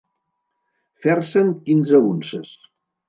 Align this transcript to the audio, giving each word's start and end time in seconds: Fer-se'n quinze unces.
Fer-se'n 1.05 1.53
quinze 1.67 2.01
unces. 2.11 2.57